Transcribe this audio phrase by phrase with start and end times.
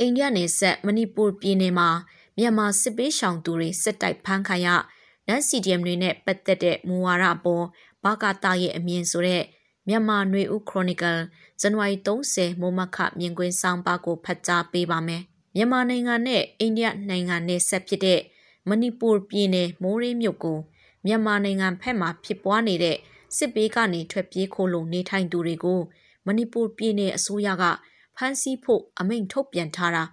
[0.00, 1.88] အိန္ဒိယနယ်စပ်မဏိပူပြည်နယ်မှာ
[2.38, 4.68] မြန်မာစစ်ပေးရှောင်သူတွေစစ်တိုက်ဖမ်းခံရ
[5.26, 7.64] နန် CDM တွေနဲ့ပတ်သက်တဲ့မူဝါဒအပေါ်
[8.04, 9.42] ဘာကာတာရဲ့အမြင်ဆိုတဲ့
[9.88, 11.20] မြန်မာຫນွေဦးခရိုနီကယ်
[11.60, 15.22] ဇန်နဝါရီ30မိုးမခမြင်ကွင်းဆောင်ပါကိုဖတ်ကြားပေးပါမယ်။
[15.54, 18.20] မြန်မာနိုင်ငံနဲ့အိန္ဒိယနိုင်ငံနဲ့ဆက်ဖြစ်တဲ့
[18.68, 20.58] မဏိပူပြည်နယ်မိုးရေးမြို့ကို
[21.06, 22.96] မြန်မာနိုင်ငံဖက်မှာဖြစ်ပွားနေတဲ့
[23.36, 25.80] စစ်ပေးကနေထွက်ပြေးခိုးလုံနေထိုင်သူတွေကို
[26.26, 27.64] မဏိပူပြည်နယ်အစိုးရက
[28.18, 30.04] ဖမ်းဆီးဖို့အမိန့်ထုတ်ပြန်ထားတာ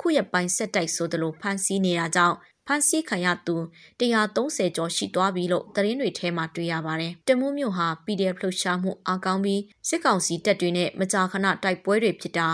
[0.00, 2.36] ခုရပိုင်းဆက်တိုက်ဆိုသလိုဖမ်းဆီးနေတာကြောင့်
[2.66, 3.56] ဖမ်းဆီးခံရသူ
[4.00, 12.48] 130ကျော်ရှိသွားပြီလို့သတင်းတွေထဲမှာတွေ့ရပါတယ်။တမူးမြို့ဟာ PDF လှုပ်ရှားမှုအကောင်းပြီးစစ်ကောင်စီတပ်တွေနဲ့မကြာခဏတိုက်ပွဲတွေဖြစ်တာ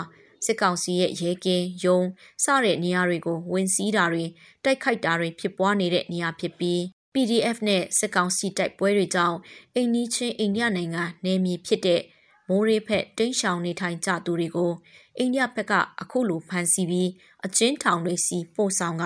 [0.47, 2.01] စစ်ကောင်စီရဲ့ရဲကင်းယုံ
[2.45, 4.25] စတဲ့နေရာတွေကိုဝင်စီးတာတွေ
[4.65, 6.81] တိုက်ခိုက်တာတွေဖြစ်ပွားနေတဲ့နေရာဖြစ်ပြီး
[7.15, 9.39] PDF နဲ့စစ်ကောင်စီတိုက်ပွဲတွေကြောင့်
[9.75, 12.01] အိန္ဒိချင်းအိန္ဒိယနိုင်ငံနယ်မြေဖြစ်တဲ့
[12.49, 14.73] မိုးရေးဖက်တိန့်ရှောင်နေထိုင်ကြသူတွေကို
[15.19, 17.11] အိန္ဒိယဘက်ကအခုလိုဖမ်းဆီးပြီး
[17.47, 19.05] အချင်းထောင်တွေစီပို့ဆောင်က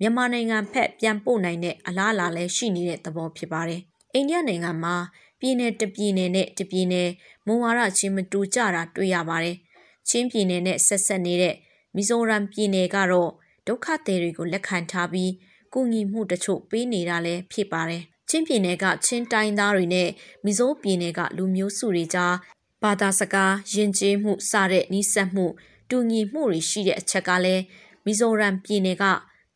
[0.00, 3.80] မြန်မာနိုင်ငံဖက်ပြန်ပို့နိုင်တဲ့အလားအလာလည်းရှိနေတဲ့သဘောဖြစ်ပါတယ်။
[4.14, 4.94] အိန္ဒိယနိုင်ငံမှာ
[5.40, 7.10] ပြည်내တပြည်နယ်နဲ့တပြည်နယ်
[7.46, 9.56] မွန်ဝါဒချင်းမတူကြတာတွေ့ရပါတယ်။
[10.08, 11.54] ချင်းပြည်နယ်နဲ့ဆက်ဆက်နေတဲ့
[11.96, 13.30] မီဇိုရမ်ပြည်နယ်ကတော့
[13.66, 15.32] ဒုက္ခသည်တွေကိုလက်ခံထားပြီး
[15.72, 20.08] ကူညီမှုတချို့ပေးနေတာလည်းဖြစ်ပါတယ်။ချင်းပြည်နယ်ကချင်းတိုင်းသားတွေနဲ့
[20.44, 22.34] မီဇိုးပြည်နယ်ကလူမျိုးစုတွေကြား
[22.82, 25.46] ဘာသာစကားယဉ်ကျေးမှုစတဲ့နှိစက်မှု
[25.90, 27.62] တူညီမှုတွေရှိတဲ့အချက်ကလည်း
[28.04, 29.04] မီဇိုရမ်ပြည်နယ်က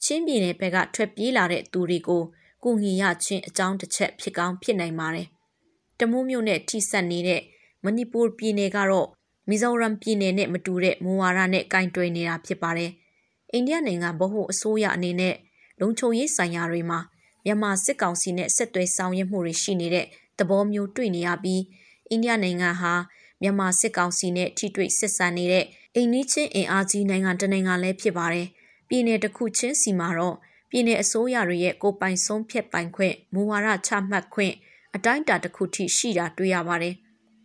[0.04, 2.22] ချင်းပြည်နယ်ဘက်ကထွက်ပြေးလာတဲ့သူတွေကို
[2.64, 5.26] ကုညီရချင်းအကြောင်းတစ်ချက်ဖြစ်ကောင်းဖြစ်နိုင်ပါတယ်။
[5.98, 7.40] တမူးမြို့နဲ့ထိစပ်နေတဲ့
[7.84, 9.08] မဏိပူပြည်နယ်ကတော့
[9.48, 12.90] မီဇိုရမ်ပြည်နယ်နဲ့မတူတဲ့မူဝါဒနဲ့ကင်တွယ်နေတာဖြစ်ပါတယ်။
[13.52, 15.34] အိန္ဒိယနိုင်ငံဗဟိုအစိုးရအနေနဲ့
[15.80, 17.00] လုံခြုံရေးဆိုင်ရာတွေမှာ
[17.44, 20.06] မြန်မာစစ်ကောင်စီနဲ့ဆက်သွယ်ဆောင်ရွက်မှုတွေရှိနေတဲ့
[20.38, 21.62] သဘောမျိုးတွေ့နေရပြီး
[22.09, 22.93] အိန္ဒိယနိုင်ငံဟာ
[23.41, 25.65] မြန်မာစစ်ကောင်စီနဲ့ထိတွေ့ဆက်ဆံနေတဲ့
[25.95, 28.47] အိမ်နီးချင်းအင်အားကြီးနိုင်ငံတစ်နိုင်ငံလည်းဖြစ်ပါတယ်။
[28.87, 30.35] ပြည်내တစ်ခုချင်းစီမှာတော့
[30.69, 34.53] ပြည်내အစိုးရတွေရဲ့ကိုပိုင်ဆုံးဖြတ်ပိုင်ခွင့်မူဝါဒချမှတ်ခွင့်
[34.95, 36.95] အတိုင်းအတာတစ်ခုထိရှိတာတွေ့ရပါတယ်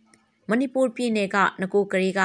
[0.49, 2.21] ။မဏိပူပြည်내ကငကိုကလေးက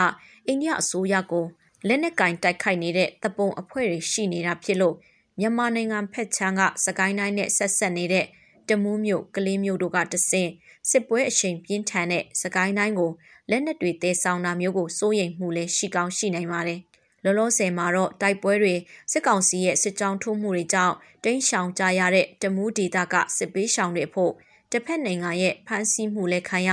[0.47, 1.47] အိန္ဒိယအစိုးရကို
[1.89, 4.97] လက်နက်ကင်တိုက်ခိုက်နေတဲ့တပုံအဖွဲ့တွေရှိနေတာဖြစ်လို့
[5.39, 8.27] မြန်မာနိုင်ငံဖက်ချမ်းကစကိုင်းတိုင်းနဲ့ဆက်ဆက်နေတဲ့
[8.70, 10.50] တမူးမြို့ကလေးမြို့တို့ကတဆင့်
[10.90, 13.12] စစ်ပွဲအရှိန်ပြင်းထန်တဲ့စကိုင်းတိုင်းကို
[13.50, 16.80] လက်နက်တွေတဲဆောင်တာမျိုးကိုစိုးရိမ်မှုလည်းရှိကောင်းရှိနိုင်ပါတယ်။
[17.24, 18.76] လောလောဆယ်မှာတော့တိုက်ပွဲတွေ
[19.12, 24.32] စစ်ကောင်စီရဲ့စစ်ကြောင်းထိုးမှုတွေကြောင့်တိန့်ရှောင်ကြရတဲ့တမူးဒေသကစစ်ပေးရှောင်တွေဖို့
[24.72, 26.70] တစ်ဖက်နိုင်ငံရဲ့ဖမ်းဆီးမှုလည်းခံရ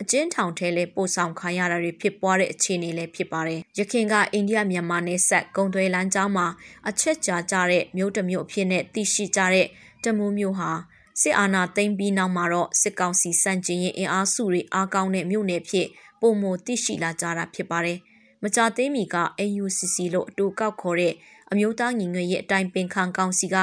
[0.00, 6.46] အကျဉ်းထောင်ထဲလဲပို့ဆောင်ခံရတာတွေဖြစ်ပွားတဲ့အခြေအနေလည်းဖြစ်ပါတယ်။ရခိုင်ကအိန္ဒိယမြန်မာနယ်စပ်ကုံသွဲလမ်းကြောင်းမှာ
[6.88, 9.66] အချက်ကြာကြတဲ့မြို့တစ်မြို့အဖြစ်နဲ့သိရှိကြတဲ့
[10.04, 10.70] တမူးမြို့ဟာ
[11.20, 15.86] စစ်အာဏာသိမ်းပြီးနောက်မှာတော့စစ်ကောင်စီစန့်ကျင်ရေးအင်အားစုတွေအားကောင်းတဲ့မြို့နယ်ဖြစ်
[16.20, 17.98] ပုံမသိရှိလာကြတာဖြစ်ပါတယ်။
[18.42, 21.14] မကြသေးမီက AUCC လို့အတူကောက်ခေါ်တဲ့
[21.50, 23.56] အမျိုးသားညီညွတ်ရေးအတိုင်းပင်ခံကောင်စီက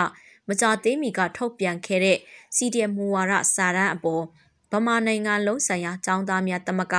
[0.47, 2.17] မကြသေးမီကထုတ်ပြန်ခဲ့တဲ့
[2.55, 4.23] CDM မူဝါဒစာတမ်းအပေါ်
[4.71, 6.95] ဗမာနိုင်ငံလုံးဆိုင်ရာចောင်းသားများတမက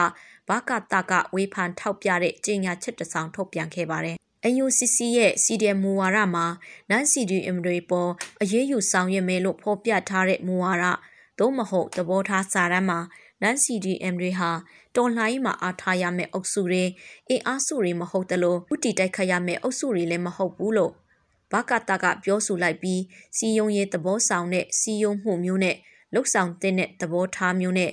[0.49, 4.17] ဘာကတကဝေဖန်ထောက်ပြတဲ့ကြေညာချက်တစ်စောင်ထုတ်ပြန်ခဲ့ပါတယ်။
[4.49, 6.47] AUCC ရဲ့ CDM မူဝါဒမှာ
[6.91, 8.11] နန် CDM တွေပေါ်
[8.43, 10.85] အရေးယူဆောင်ရွက်မယ်လို့ဖော်ပြထားတဲ့မူဝါဒ
[11.39, 13.01] သို့မဟုတ်သဘောထားစာတမ်းမှာ
[13.43, 14.51] နန် CDM တွေဟာ
[14.97, 16.85] တော်လှန်ရေးမှာအားထားရမယ့်အုပ်စုတွေ
[17.29, 20.93] အင်အားစုတွေမဟုတ်တလို့ဥတီတိုက်ခတ်ရမယ့်အုပ်စုတွေလည်းမဟုတ်ဘူးလို့
[21.53, 23.01] ဘာကတာကပြောဆိုလိုက်ပြီး
[23.37, 25.77] စီယုံရေးသဘောဆောင်တဲ့စီယုံမှုမျိုးနဲ့
[26.15, 27.91] လှုပ်ဆောင်တဲ့သဘောထားမျိုးနဲ့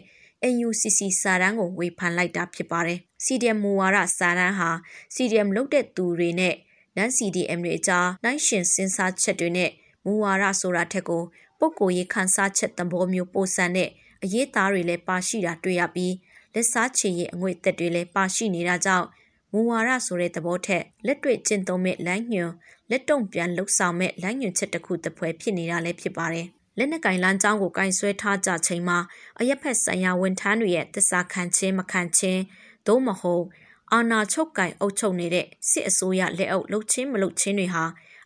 [0.48, 4.70] AUCC စာတမ်းကိုဝေဖန်လိုက်တာဖြစ်ပါတယ်။ CDM မူဝါဒစာတမ်းဟာ
[5.16, 6.56] CDM လုပ်တဲ့သူတွေနဲ့
[6.98, 9.72] non CDM တွေအကြားနိုင်ရှင်စဉ်းစားချက်တွေနဲ့
[10.06, 11.24] မူဝါဒဆိုတာထက်ကို
[11.60, 13.90] ပုံကိုရေးခန်းစားချက်သဘောမျိုးပို့ဆန်တဲ့
[14.24, 16.14] အရေးသားတွေလည်းပါရှိတာတွေ့ရပြီး
[16.54, 19.08] လက်စားချေရဲ့အငွေသက်တွေလည်းပါရှိနေတာကြောင့်
[19.52, 22.52] မူဝါဒဆိုတဲ့သဘောထက်လက်တွေ့ကျင့်သုံးမဲ့လမ်းညွှန်
[22.90, 26.48] လက်တုံပြန်လှုပ်ဆောင်မဲ့လမ်းညွှန်ချက်တစ်ခုတစ်ပွဲဖြစ်နေတာလည်းဖြစ်ပါတယ်။
[26.80, 28.98] လက်နက်ကင်လမ်းကြောင်းကိုကင်ဆွဲထားကြချိန်မှာ
[29.40, 32.42] အရက်ဖက်ဆိုင်ရာဝန်ထမ်းတွေရဲ့တစ္ဆာခံခြင်းမခံခြင်း
[32.88, 33.46] သို့မဟုတ်
[33.94, 37.84] အာဏာချုပ်ကင်အုပ်ချုပ်နေတဲ့စစ်အစိုးရလက်အောက်လှုပ်ချင်းမလှုပ်ချင်းတွေဟာ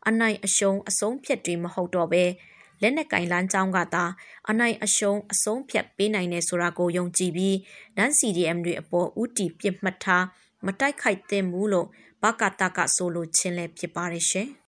[0.08, 2.24] အနိုင်အရှုံးအဆုံးဖြတ်တွေမဟုတ်တော့ဘဲ
[2.82, 4.06] လက်နက်ကင်လန်းကြောင်းကသာ
[4.50, 7.58] အနိုင်အရှုံးအဆုံးဖြတ်ပေးနိုင်တယ်ဆိုတာကိုယုံကြည်ပြီး
[7.98, 10.26] နန် CDM တွေအပေါ်ဥတီပြစ်မှတ်ထား
[10.66, 11.88] မတိုက်ခိုက်သင့်ဘူးလို့
[12.24, 14.50] ဘကတကဆိုလိုချင်းလည်းဖြစ်ပါတယ်ရှင်။